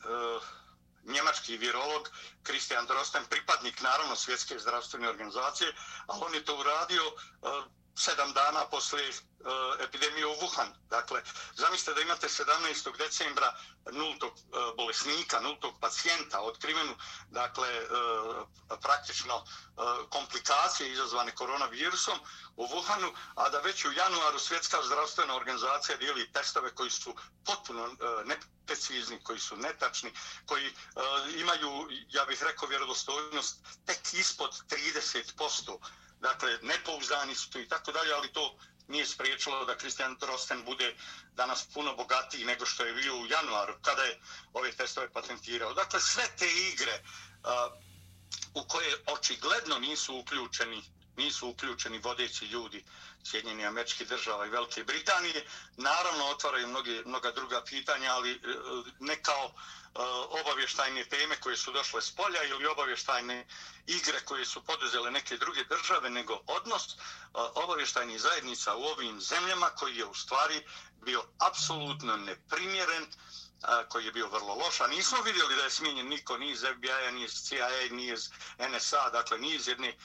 [1.03, 2.09] njemački virolog,
[2.43, 5.73] Christian Drosten, pripadnik naravno svjetske zdravstvene organizacije,
[6.07, 7.47] ali on je to uradio e,
[7.95, 9.15] sedam dana posle uh,
[9.79, 10.69] e, epidemije u Wuhan.
[10.89, 11.23] Dakle,
[11.55, 12.97] zamislite da imate 17.
[12.97, 13.55] decembra
[13.91, 16.95] nultog uh, bolesnika, nultog pacijenta otkrivenu,
[17.29, 18.47] dakle, uh,
[18.81, 19.43] praktično uh,
[20.09, 22.19] komplikacije izazvane koronavirusom
[22.55, 27.83] u Wuhanu, a da već u januaru svjetska zdravstvena organizacija dijeli testove koji su potpuno
[27.83, 30.13] uh, neprecizni, koji su netačni,
[30.45, 30.73] koji uh,
[31.35, 35.77] imaju, ja bih rekao, vjerodostojnost tek ispod 30%
[36.21, 38.57] dakle, nepouzdani su i tako dalje, ali to
[38.87, 40.95] nije spriječilo da Christian Drosten bude
[41.33, 44.19] danas puno bogatiji nego što je bio u januaru kada je
[44.53, 45.73] ove testove patentirao.
[45.73, 47.73] Dakle, sve te igre uh,
[48.53, 50.83] u koje očigledno nisu uključeni
[51.17, 52.83] nisu uključeni vodeći ljudi
[53.23, 55.45] Sjedinjene američke država i Velike Britanije.
[55.77, 58.37] Naravno, otvaraju mnoge, mnoga druga pitanja, ali e,
[58.99, 59.51] ne kao uh,
[59.95, 60.01] E,
[60.41, 63.45] obavještajne teme koje su došle s polja ili obavještajne
[63.87, 66.97] igre koje su poduzele neke druge države, nego odnos e,
[67.35, 70.65] obavještajnih zajednica u ovim zemljama koji je u stvari
[71.05, 73.05] bio apsolutno neprimjeren,
[73.63, 76.65] e, koji je bio vrlo loš, a nismo vidjeli da je smijenjen niko ni iz
[76.75, 79.97] FBI-a, ni iz CIA, ni iz NSA, dakle ni iz jedne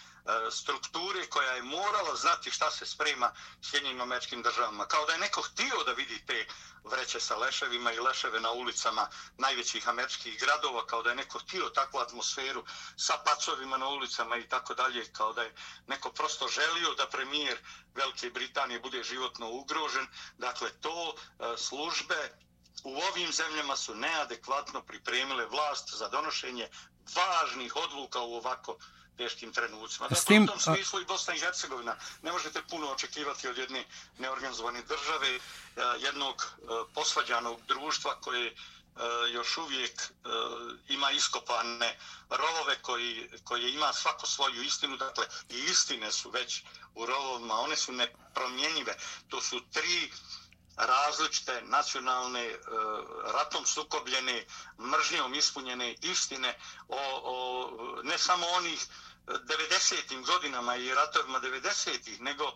[0.50, 4.86] strukture koja je morala znati šta se sprema Sjedinjenim američkim državama.
[4.86, 6.46] Kao da je neko htio da vidi te
[6.84, 11.68] vreće sa leševima i leševe na ulicama najvećih američkih gradova, kao da je neko htio
[11.68, 12.64] takvu atmosferu
[12.96, 15.54] sa pacovima na ulicama i tako dalje, kao da je
[15.86, 17.58] neko prosto želio da premijer
[17.94, 20.06] Velike Britanije bude životno ugrožen.
[20.38, 21.14] Dakle, to
[21.56, 22.38] službe
[22.86, 26.68] u ovim zemljama su neadekvatno pripremile vlast za donošenje
[27.14, 28.76] važnih odluka u ovako
[29.16, 30.08] teškim trenucima.
[30.08, 33.84] Dakle, tim, u tom smislu i Bosna i Hercegovina ne možete puno očekivati od jedne
[34.18, 35.40] neorganizovane države, e,
[35.98, 38.54] jednog e, posvađanog društva koje e,
[39.32, 40.12] još uvijek
[40.88, 41.98] ima iskopane
[42.30, 46.62] rovove koji, koje ima svako svoju istinu, dakle i istine su već
[46.94, 48.96] u rovovima, one su nepromjenjive.
[49.28, 50.10] To su tri
[50.76, 52.58] različite nacionalne e,
[53.32, 54.44] ratom sukobljene,
[54.80, 56.58] mržnjom ispunjene istine
[56.88, 57.70] o, o
[58.02, 58.86] ne samo onih
[59.26, 60.26] 90.
[60.26, 62.20] godinama i ratovima 90.
[62.20, 62.52] nego e,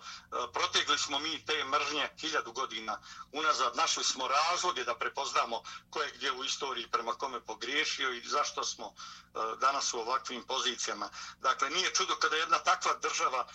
[0.53, 3.01] protegli smo mi te mržnje hiljadu godina
[3.33, 3.77] unazad.
[3.77, 8.65] Našli smo razloge da prepoznamo ko je gdje u istoriji prema kome pogriješio i zašto
[8.65, 11.09] smo e, danas u ovakvim pozicijama.
[11.41, 13.47] Dakle, nije čudo kada jedna takva država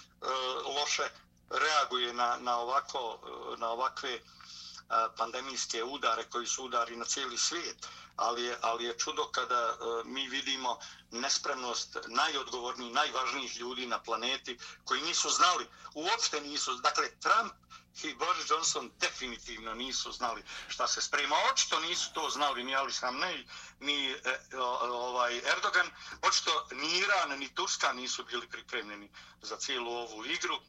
[0.79, 1.09] loše
[1.49, 3.19] reaguje na, na, ovako,
[3.57, 4.19] na ovakve
[5.17, 9.75] pandemijske udare koji su udari na cijeli svijet ali je, ali je čudo kada e,
[10.05, 10.79] mi vidimo
[11.11, 17.53] nespremnost najodgovornijih, najvažnijih ljudi na planeti koji nisu znali, uopšte nisu, dakle Trump
[18.03, 21.35] i Boris Johnson definitivno nisu znali šta se sprema.
[21.53, 23.47] Očito nisu to znali ni Ali Hamnej,
[23.79, 24.15] ni e,
[24.51, 24.57] e
[24.89, 25.89] ovaj Erdogan.
[26.21, 29.09] Očito ni Iran, ni Turska nisu bili pripremljeni
[29.41, 30.59] za cijelu ovu igru.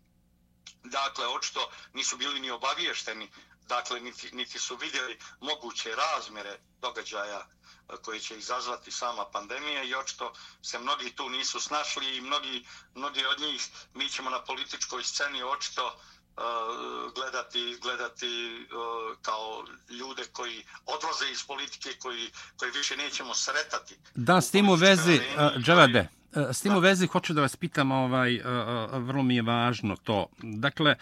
[0.84, 3.30] dakle, očito nisu bili ni obaviješteni,
[3.68, 7.46] dakle, niti, niti su vidjeli moguće razmjere događaja
[8.02, 13.26] koje će izazvati sama pandemija i očito se mnogi tu nisu snašli i mnogi, mnogi
[13.26, 16.42] od njih mi ćemo na političkoj sceni očito uh,
[17.14, 23.98] gledati gledati uh, kao ljude koji odlaze iz politike koji, koji više nećemo sretati.
[24.14, 26.54] Da, s tim u vezi, uh, Džavade, koji...
[26.54, 28.40] s tim u vezi hoću da vas pitam, ovaj,
[28.92, 30.26] vrlo mi je važno to.
[30.38, 30.96] Dakle,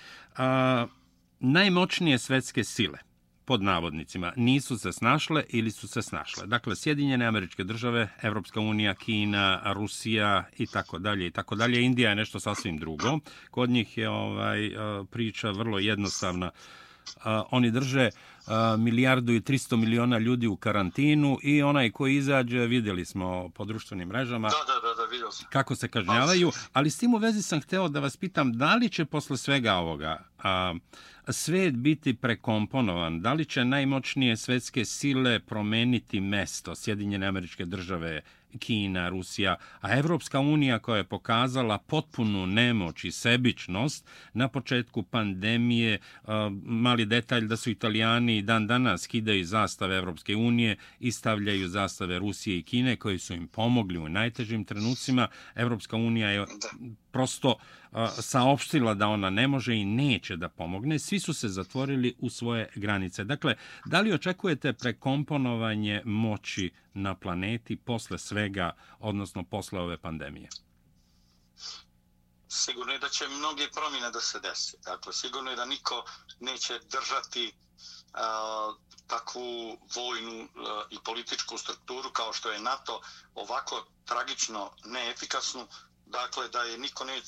[1.45, 2.99] najmoćnije svetske sile,
[3.45, 6.47] pod navodnicima, nisu se snašle ili su se snašle.
[6.47, 11.83] Dakle, Sjedinjene američke države, Evropska unija, Kina, Rusija i tako dalje i tako dalje.
[11.83, 13.19] Indija je nešto sasvim drugo.
[13.51, 14.71] Kod njih je ovaj e,
[15.11, 16.47] priča vrlo jednostavna.
[16.47, 18.11] E, oni drže e,
[18.79, 24.09] milijardu i 300 miliona ljudi u karantinu i onaj koji izađe, vidjeli smo po društvenim
[24.09, 25.47] mrežama, da, da, da, da, vidio sam.
[25.51, 26.51] kako se kažnjavaju.
[26.73, 29.75] Ali s tim u vezi sam hteo da vas pitam, da li će posle svega
[29.75, 30.25] ovoga...
[30.39, 30.75] A,
[31.29, 33.21] svet biti prekomponovan?
[33.21, 38.21] Da li će najmoćnije svetske sile promeniti mesto Sjedinjene američke države,
[38.55, 45.99] Kina, Rusija, a Evropska unija koja je pokazala potpunu nemoć i sebičnost na početku pandemije,
[46.63, 52.59] mali detalj da su italijani dan danas skidaju zastave Evropske unije i stavljaju zastave Rusije
[52.59, 55.29] i Kine koji su im pomogli u najtežim trenucima.
[55.55, 56.47] Evropska unija je
[57.15, 57.55] prosto
[58.23, 60.99] saopštila da ona ne može i neće da pomogne.
[60.99, 63.25] Svi su se zatvorili u svoje granice.
[63.25, 63.55] Dakle,
[63.87, 70.49] da li očekujete prekomponovanje moći na planeti posle svega, odnosno posle ove pandemije?
[72.49, 74.77] Sigurno je da će mnoge promjene da se desi.
[74.85, 76.05] Dakle, sigurno je da niko
[76.41, 80.49] neće držati uh, takvu vojnu uh,
[80.91, 83.01] i političku strukturu kao što je NATO
[83.35, 85.67] ovako tragično neefikasnu
[86.07, 87.23] dakle da je niko ne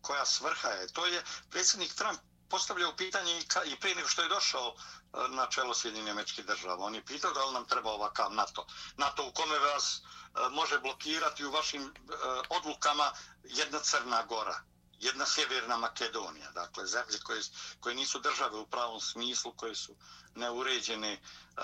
[0.00, 2.18] koja svrha je to je predsjednik Trump
[2.48, 3.42] postavljao pitanje i,
[3.72, 6.74] i prije nego što je došao eh, na čelo Sjedinjene američke države.
[6.74, 8.66] On je pitao da li nam treba ovakav NATO.
[8.96, 12.14] NATO u kome vas eh, može blokirati u vašim eh,
[12.48, 13.12] odlukama
[13.44, 14.60] jedna Crna Gora
[15.00, 17.40] jedna sjeverna Makedonija, dakle zemlje koje,
[17.80, 19.96] koje nisu države u pravom smislu, koje su
[20.34, 21.62] neuređene uh,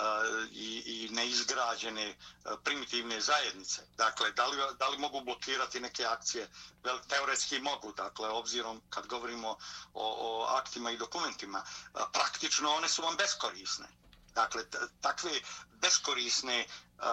[0.51, 3.81] i, i neizgrađene uh, primitivne zajednice.
[3.97, 6.49] Dakle, da li, da li mogu blokirati neke akcije?
[6.83, 9.57] Vel, teoretski mogu, dakle, obzirom kad govorimo o,
[9.93, 13.87] o aktima i dokumentima, uh, praktično one su vam beskorisne.
[14.35, 14.63] Dakle,
[15.01, 15.31] takve
[15.73, 16.65] beskorisne
[16.97, 17.05] uh,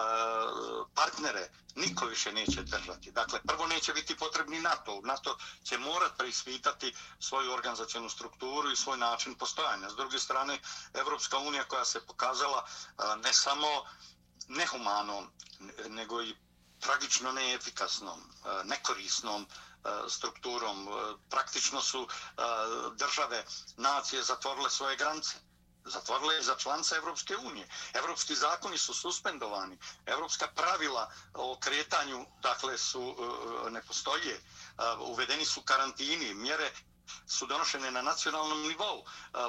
[0.93, 1.43] partnere
[1.75, 3.11] niko više neće držati.
[3.11, 5.01] Dakle, prvo neće biti potrebni NATO.
[5.03, 9.89] NATO će morat preispitati svoju organizacijenu strukturu i svoj način postojanja.
[9.89, 10.59] S druge strane,
[10.93, 12.65] Evropska unija koja se pokazala
[12.97, 13.67] uh, ne samo
[14.47, 15.29] nehumanom,
[15.89, 16.35] nego i
[16.79, 19.47] tragično neefikasnom, uh, nekorisnom
[20.09, 20.87] strukturom.
[21.29, 22.07] Praktično su
[22.93, 23.45] države,
[23.77, 25.35] nacije zatvorile svoje granice
[25.85, 27.67] zatvorile za članca Evropske unije.
[27.93, 29.77] Evropski zakoni su suspendovani.
[30.05, 33.23] Evropska pravila o kretanju dakle su e,
[33.67, 34.33] e, ne postoje.
[34.33, 34.41] E,
[34.99, 36.71] uvedeni su karantini, mjere
[37.27, 38.99] su donošene na nacionalnom nivou.
[38.99, 39.05] E,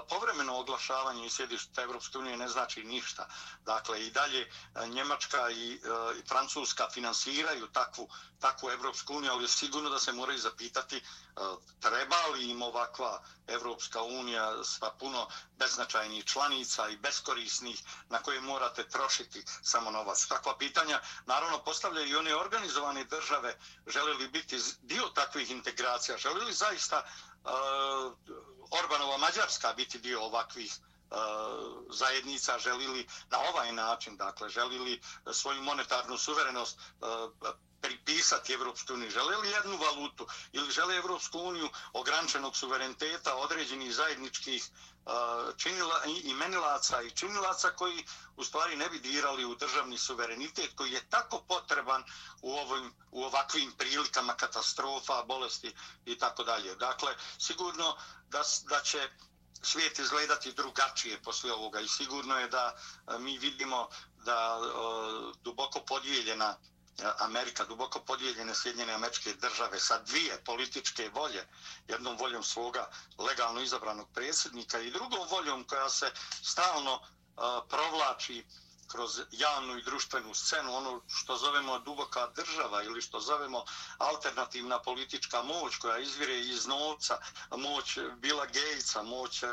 [0.08, 3.26] povremeno oglašavanje i sjedišta Evropske unije ne znači ništa.
[3.62, 4.48] Dakle, i dalje e,
[4.86, 5.78] Njemačka i, e,
[6.18, 8.08] i Francuska finansiraju takvu,
[8.40, 11.02] takvu Evropsku uniju, ali je sigurno da se moraju zapitati
[11.80, 13.10] treba li im ovakva
[13.48, 20.26] Evropska unija sva puno beznačajnih članica i beskorisnih na koje morate trošiti samo novac.
[20.26, 26.40] Takva pitanja naravno postavljaju i one organizovane države žele li biti dio takvih integracija, žele
[26.40, 27.02] li zaista
[27.44, 27.50] E,
[28.70, 31.14] Orbanova Mađarska biti dio ovakvih e,
[31.90, 35.00] zajednica želili na ovaj način, dakle, želili
[35.32, 37.04] svoju monetarnu suverenost e,
[37.84, 44.70] pripisati Evropsku uniju, žele li jednu valutu ili žele Evropsku uniju ograničenog suvereniteta određenih zajedničkih
[45.56, 48.04] činila, imenilaca i činilaca koji
[48.36, 52.04] u stvari ne bi dirali u državni suverenitet koji je tako potreban
[52.42, 55.74] u, ovim, u ovakvim prilikama katastrofa, bolesti
[56.06, 56.74] i tako dalje.
[56.74, 57.96] Dakle, sigurno
[58.28, 59.08] da, da će
[59.62, 62.76] svijet izgledati drugačije posle ovoga i sigurno je da
[63.18, 63.88] mi vidimo
[64.24, 66.56] da o, duboko podijeljena
[66.98, 71.46] E, Amerika duboko podijeljene Sjedinjene američke države sa dvije političke volje,
[71.88, 76.10] jednom voljom svoga legalno izabranog predsjednika i drugom voljom koja se
[76.42, 78.44] stalno uh, provlači
[78.88, 83.64] kroz javnu i društvenu scenu, ono što zovemo duboka država ili što zovemo
[83.98, 87.18] alternativna politička moć koja izvire iz novca,
[87.56, 89.50] moć Bila Gatesa, moć uh,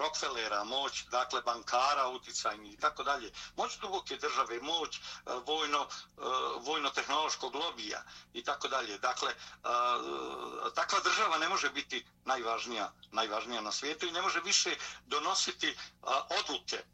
[0.00, 3.32] Rockefellera, moć dakle bankara uticajni i tako dalje.
[3.56, 8.98] Moć duboke države, moć uh, vojno, uh, vojno-tehnološkog lobija i tako dalje.
[8.98, 14.76] Dakle, uh, takva država ne može biti najvažnija, najvažnija na svijetu i ne može više
[15.06, 16.08] donositi uh,
[16.40, 16.84] odluke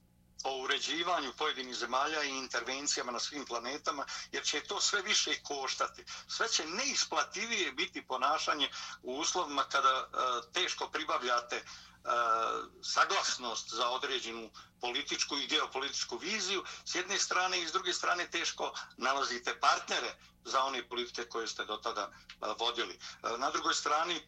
[0.45, 6.05] o uređivanju pojedinih zemalja i intervencijama na svim planetama, jer će to sve više koštati.
[6.29, 8.71] Sve će neisplativije biti ponašanje
[9.03, 11.63] u uslovima kada e, teško pribavljate e,
[12.83, 18.73] saglasnost za određenu političku i geopolitičku viziju s jedne strane i s druge strane teško
[18.97, 22.95] nalazite partnere za one politike koje ste do tada e, vodili.
[22.95, 24.21] E, na drugoj strani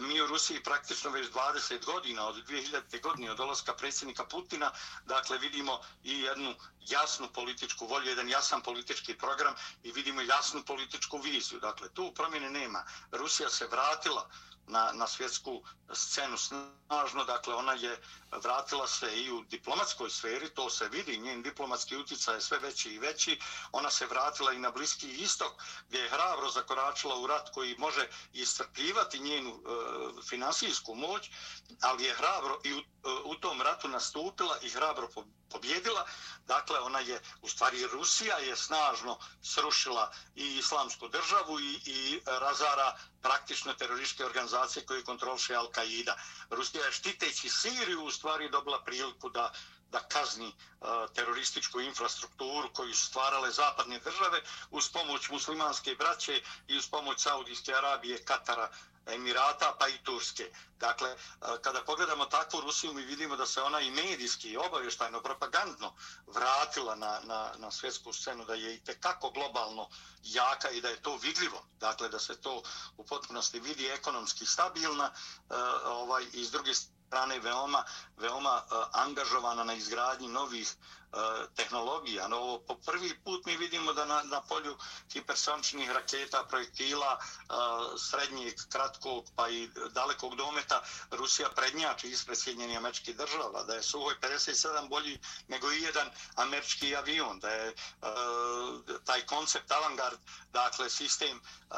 [0.00, 3.00] mi u Rusiji praktično već 20 godina, od 2000.
[3.02, 4.72] godine, od dolaska predsjednika Putina,
[5.06, 11.18] dakle vidimo i jednu jasnu političku volju, jedan jasan politički program i vidimo jasnu političku
[11.18, 11.60] viziju.
[11.60, 12.84] Dakle, tu promjene nema.
[13.12, 14.28] Rusija se vratila
[14.66, 18.00] na, na svjetsku scenu snažno, dakle ona je
[18.42, 22.90] vratila se i u diplomatskoj sferi, to se vidi, njen diplomatski utjecaj je sve veći
[22.90, 23.40] i veći,
[23.72, 25.52] ona se vratila i na Bliski istok,
[25.88, 29.62] gdje je hrabro zakoračila u rat koji može istrpljivati njenu e,
[30.28, 31.30] finansijsku moć,
[31.80, 32.82] ali je hrabro i u, e,
[33.24, 36.06] u tom ratu nastupila i hrabro pobjedila pobjedila.
[36.46, 42.96] Dakle, ona je, u stvari, Rusija je snažno srušila i islamsku državu i, i razara
[43.22, 46.14] praktično terorističke organizacije koje kontrolše Al-Qaida.
[46.50, 49.52] Rusija je štiteći Siriju u stvari dobila priliku da
[49.90, 56.76] da kazni uh, terorističku infrastrukturu koju su stvarale zapadne države uz pomoć muslimanske braće i
[56.76, 58.70] uz pomoć Saudijske Arabije, Katara,
[59.06, 60.50] Emirata pa i Turske.
[60.78, 61.16] Dakle, e,
[61.62, 65.94] kada pogledamo takvu Rusiju, mi vidimo da se ona i medijski, i obavještajno, propagandno
[66.26, 69.88] vratila na, na, na svjetsku scenu, da je i tekako globalno
[70.22, 71.66] jaka i da je to vidljivo.
[71.80, 72.62] Dakle, da se to
[72.96, 76.95] u potpunosti vidi ekonomski stabilna e, ovaj, i s druge strane
[77.42, 77.84] veoma,
[78.16, 80.68] veoma uh, angažovana na izgradnji novih
[81.12, 81.18] e,
[81.56, 82.28] tehnologija.
[82.28, 84.76] No, po prvi put mi vidimo da na, na polju
[85.12, 87.54] hipersoničnih raketa, projektila, e,
[87.98, 94.14] srednjeg, kratkog pa i dalekog dometa Rusija prednjači ispred Sjedinjeni američki država, da je Suhoj
[94.20, 97.74] 57 bolji nego i jedan američki avion, da je
[99.16, 100.18] taj koncept Avangard,
[100.52, 101.76] dakle sistem uh,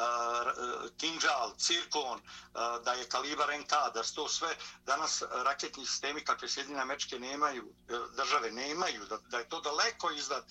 [0.97, 2.23] Kinjal, Cirkon, uh,
[2.55, 4.49] eh, da je kalibar NK, da to sve
[4.85, 7.73] danas raketni sistemi kakve Sjedinjene američke nemaju,
[8.15, 10.43] države nemaju, da da je to daleko iznad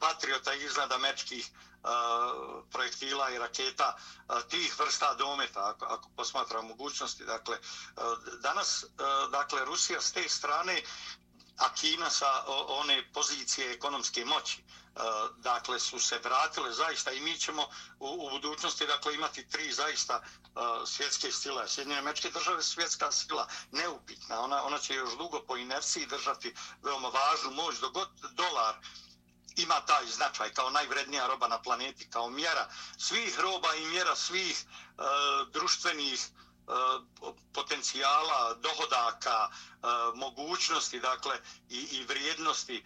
[0.00, 1.50] patriota, iznad američkih
[2.70, 3.96] projektila i raketa
[4.48, 7.24] tih vrsta dometa, ako, ako posmatra mogućnosti.
[7.24, 7.58] Dakle,
[8.40, 8.84] danas,
[9.30, 10.82] dakle, Rusija s te strane,
[11.58, 14.64] a Kina sa one pozicije ekonomske moći,
[14.96, 17.62] Eh, dakle su se vratile zaista i mi ćemo
[17.98, 21.68] u, u budućnosti dakle imati tri zaista uh, svjetske sile.
[21.68, 24.40] Sjedinjene američke države svjetska sila neupitna.
[24.40, 27.78] Ona, ona će još dugo po inerciji držati veoma važnu moć.
[27.80, 28.74] Dogod dolar
[29.56, 34.64] ima taj značaj kao najvrednija roba na planeti, kao mjera svih roba i mjera svih
[34.98, 35.04] uh,
[35.52, 36.72] društvenih uh, E,
[37.52, 42.84] potencijala, dohodaka, e, mogućnosti, dakle, i, i vrijednosti, e,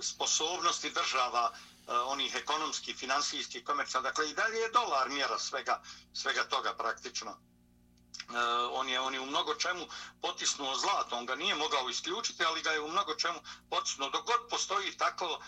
[0.00, 1.52] sposobnosti država
[1.88, 7.36] onih ekonomskih, finansijskih, komercijalnih, dakle i dalje je dolar mjera svega, svega toga praktično.
[8.70, 9.86] On je on je u mnogo čemu
[10.20, 13.38] potisnuo zlato, on ga nije mogao isključiti, ali ga je u mnogo čemu
[13.70, 14.10] potisnuo.
[14.10, 15.40] Dok god postoji tako,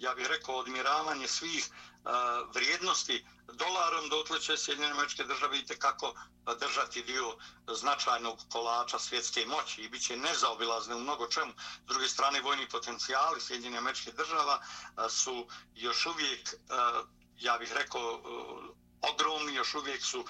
[0.00, 2.10] ja bih rekao, odmiravanje svih uh,
[2.54, 6.14] vrijednosti dolarom dotle će Sjedinjene američke države i kako
[6.60, 7.36] držati dio
[7.68, 11.52] značajnog kolača svjetske moći i bit će nezaobilazne u mnogo čemu.
[11.84, 16.56] S druge strane, vojni potencijali Sjedinjene američke država eh, su još uvijek, eh,
[17.38, 18.20] ja bih rekao,
[19.00, 20.24] ogromni, još uvijek su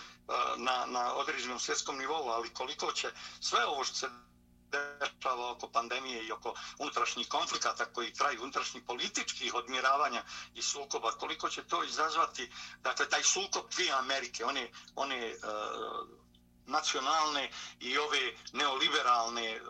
[0.57, 4.09] na, na određenom svjetskom nivou, ali koliko će sve ovo što se
[4.71, 11.49] dešava oko pandemije i oko unutrašnjih konflikata koji traju, unutrašnjih političkih odmiravanja i sukoba, koliko
[11.49, 12.51] će to izazvati,
[12.83, 16.20] dakle, taj sukob dvije Amerike, one, one uh,
[16.71, 19.61] nacionalne i ove neoliberalne e,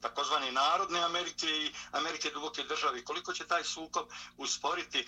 [0.00, 3.04] takozvane narodne Amerike i Amerike duboke države.
[3.04, 4.06] Koliko će taj sukob
[4.36, 5.06] usporiti e,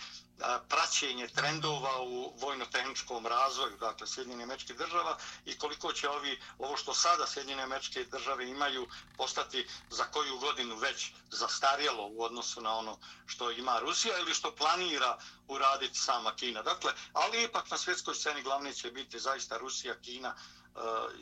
[0.68, 6.94] praćenje trendova u vojno-tehničkom razvoju, dakle Sjedinjene američke država i koliko će ovi, ovo što
[6.94, 12.98] sada Sjedinjene američke države imaju postati za koju godinu već zastarjelo u odnosu na ono
[13.26, 16.62] što ima Rusija ili što planira uraditi sama Kina.
[16.62, 20.34] Dakle, ali ipak na svjetskoj sceni glavni će biti zaista Rusija, Kina,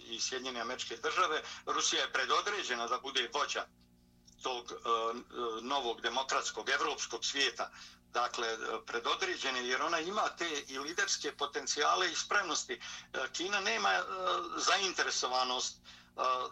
[0.05, 1.43] i Sjedinjene američke države.
[1.67, 3.67] Rusija je predodređena da bude vođa
[4.43, 4.77] tog e,
[5.63, 7.71] novog demokratskog evropskog svijeta
[8.07, 12.73] dakle, e, predodređene, jer ona ima te i liderske potencijale i spremnosti.
[12.73, 12.79] E,
[13.33, 14.03] Kina nema
[14.59, 15.77] zainteresovanost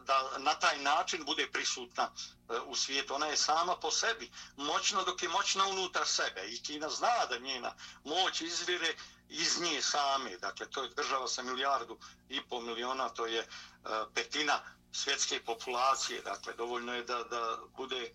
[0.04, 2.10] da na taj način bude prisutna
[2.48, 3.14] e, u svijetu.
[3.14, 7.38] Ona je sama po sebi moćna dok je moćna unutar sebe i Kina zna da
[7.38, 8.94] njena moć izvire
[9.28, 10.36] iz nje same.
[10.36, 11.98] Dakle, to je država sa milijardu
[12.28, 13.46] i pol miliona, to je e,
[14.14, 14.60] petina
[14.92, 16.22] svjetske populacije.
[16.22, 18.12] Dakle, dovoljno je da, da bude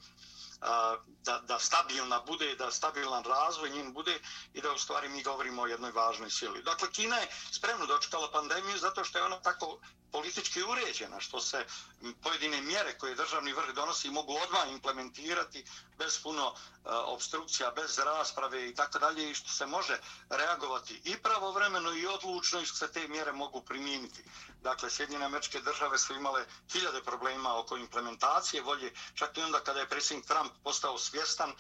[1.24, 4.20] da, da stabilna bude, da stabilan razvoj njim bude
[4.53, 6.64] i da u stvari mi govorimo o jednoj važnoj sili.
[6.64, 9.78] Dakle, Kina je spremno dočekala pandemiju zato što je ona tako
[10.11, 11.66] politički uređena, što se
[12.22, 15.66] pojedine mjere koje državni vrh donosi mogu odmah implementirati
[15.97, 16.53] bez puno e,
[16.89, 22.61] obstrukcija, bez rasprave i tako dalje i što se može reagovati i pravovremeno i odlučno
[22.61, 24.23] i što se te mjere mogu primijeniti.
[24.61, 29.79] Dakle, Sjedinjene američke države su imale hiljade problema oko implementacije volje, čak i onda kada
[29.79, 31.53] je predsjednik Trump postao svjestan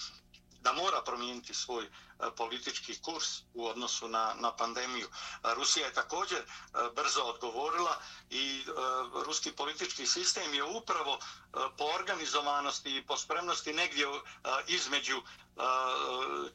[0.61, 1.89] da mora promijeniti svoj
[2.19, 5.07] E, politički kurs u odnosu na, na pandemiju.
[5.07, 6.45] E, Rusija je također e,
[6.95, 7.97] brzo odgovorila
[8.29, 8.65] i
[9.25, 11.19] ruski politički sistem je upravo
[11.77, 14.05] po organizovanosti i po spremnosti negdje
[14.67, 15.21] između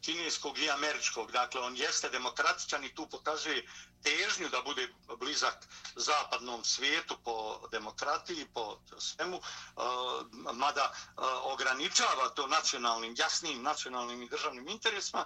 [0.01, 1.33] kineskog i američkog.
[1.33, 3.67] Dakle, on jeste demokratičan i tu pokazuje
[4.03, 4.89] težnju da bude
[5.19, 9.41] blizak zapadnom svijetu po demokratiji, po svemu,
[10.53, 10.93] mada
[11.43, 15.25] ograničava to nacionalnim, jasnim nacionalnim i državnim interesima.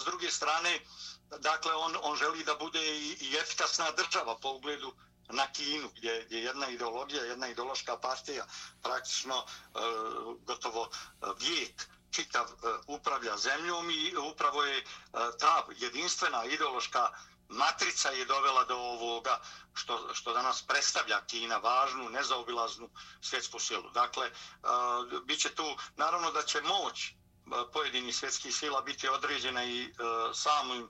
[0.00, 0.80] S druge strane,
[1.38, 4.92] dakle, on, on želi da bude i, i efikasna država po ugledu
[5.28, 8.46] na Kinu, gdje je jedna ideologija, jedna ideološka partija
[8.82, 9.78] praktično e,
[10.40, 12.52] gotovo e, vijek čitav e,
[12.86, 14.84] upravlja zemljom i upravo je
[15.38, 17.10] ta jedinstvena ideološka
[17.48, 19.40] matrica je dovela do ovoga
[19.74, 22.90] što, što danas predstavlja Kina važnu, nezaobilaznu
[23.20, 23.90] svjetsku silu.
[23.90, 24.32] Dakle, e,
[25.24, 27.12] bit će tu, naravno da će moć
[27.46, 29.90] E, pojedinih svjetskih sila biti određena i e,
[30.34, 30.88] samim e,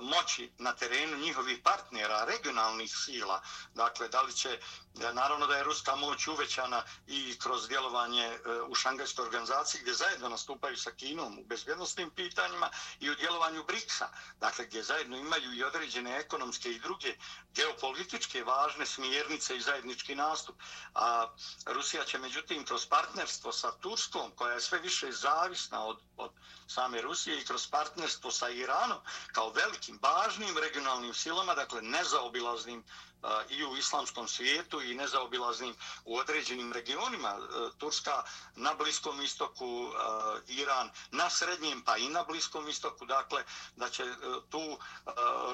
[0.00, 3.42] moći na terenu njihovih partnera, regionalnih sila.
[3.74, 4.58] Dakle, da li će,
[4.94, 8.38] naravno da je ruska moć uvećana i kroz djelovanje e,
[8.68, 12.70] u šangajskoj organizaciji gdje zajedno nastupaju sa Kinom u bezbjednostnim pitanjima
[13.00, 14.08] i u djelovanju BRICS-a,
[14.40, 17.14] dakle gdje zajedno imaju i određene ekonomske i druge
[17.54, 20.56] geopolitičke važne smjernice i zajednički nastup.
[20.94, 21.26] A
[21.66, 26.30] Rusija će međutim kroz partnerstvo sa Turskom, koja je sve više zavisna od, od
[26.66, 28.98] same Rusije i kroz partnerstvo sa Iranom,
[29.32, 33.11] kao velikim, važnim regionalnim silama, dakle nezaobilaznim uh,
[33.50, 37.28] i u islamskom svijetu i nezaobilaznim u određenim regionima.
[37.28, 38.22] E, Turska
[38.56, 43.44] na Bliskom istoku, e, Iran na Srednjem pa i na Bliskom istoku, dakle
[43.76, 44.14] da će e,
[44.50, 44.78] tu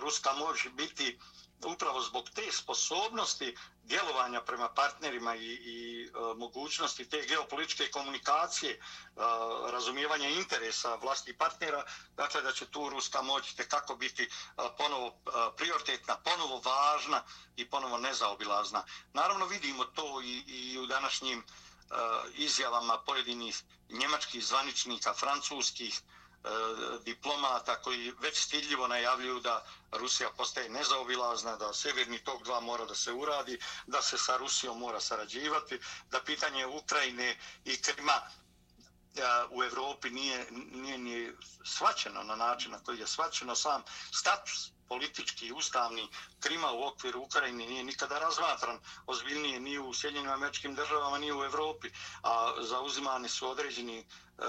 [0.00, 1.18] Ruska moć biti
[1.64, 8.78] upravo zbog te sposobnosti djelovanja prema partnerima i, i e, mogućnosti te geopolitičke komunikacije, e,
[9.72, 11.84] razumijevanja interesa vlasti partnera,
[12.16, 14.28] dakle da će tu ruska moć kako biti e,
[14.78, 17.22] ponovo e, prioritetna, ponovo važna
[17.56, 18.84] i ponovo nezaobilazna.
[19.12, 21.44] Naravno vidimo to i, i u današnjim e,
[22.34, 26.48] izjavama pojedinih njemačkih zvaničnika, francuskih, E, E,
[27.04, 32.94] diplomata koji već stidljivo najavljuju da Rusija postaje nezaobilazna, da Severni tok 2 mora da
[32.94, 35.80] se uradi, da se sa Rusijom mora sarađivati,
[36.10, 41.32] da pitanje Ukrajine i Krima e, u Evropi nije, nije ni
[41.64, 43.82] svačeno na način na koji je svačeno sam
[44.12, 46.08] status politički i ustavni
[46.40, 51.44] Krima u okviru Ukrajine nije nikada razmatran ozbiljnije ni u Sjedinjenim američkim državama, ni u
[51.44, 51.88] Evropi,
[52.22, 54.04] a zauzimani su određeni
[54.38, 54.46] E,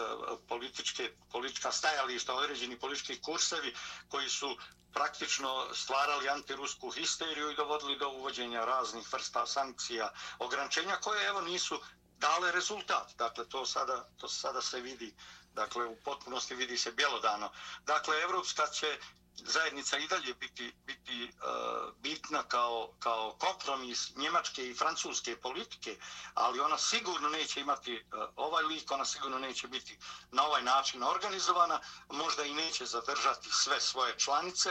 [0.47, 3.73] političke, politička stajališta, određeni politički kursevi
[4.07, 4.57] koji su
[4.93, 10.09] praktično stvarali antirusku histeriju i dovodili do uvođenja raznih vrsta sankcija,
[10.39, 11.81] ograničenja koje evo nisu
[12.17, 13.15] dale rezultat.
[13.17, 15.15] Dakle, to sada, to sada se vidi,
[15.53, 17.51] dakle, u potpunosti vidi se bjelodano.
[17.83, 18.97] Dakle, Evropska će
[19.45, 25.97] zajednica i dalje biti, biti uh, bitna kao, kao kompromis njemačke i francuske politike,
[26.33, 29.97] ali ona sigurno neće imati uh, ovaj lik, ona sigurno neće biti
[30.31, 31.79] na ovaj način organizovana,
[32.09, 34.69] možda i neće zadržati sve svoje članice,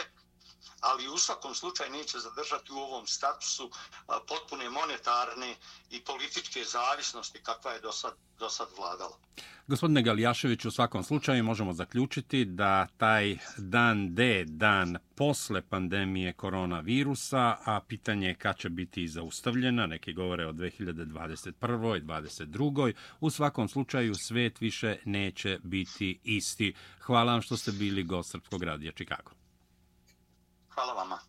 [0.80, 3.70] ali u svakom slučaju neće zadržati u ovom statusu
[4.06, 5.56] potpune monetarne
[5.90, 9.18] i političke zavisnosti kakva je do sad, do sad vladala.
[9.66, 17.56] Gospodine Galijašević, u svakom slučaju možemo zaključiti da taj dan D, dan posle pandemije koronavirusa,
[17.64, 21.96] a pitanje je kad će biti zaustavljena, neki govore o 2021.
[21.96, 22.92] i 2022.
[23.20, 26.74] U svakom slučaju svet više neće biti isti.
[27.00, 29.30] Hvala vam što ste bili gost Srpskog radija Čikago.
[30.78, 31.27] Hvala vama.